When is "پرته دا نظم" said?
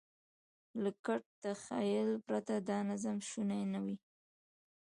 2.27-3.17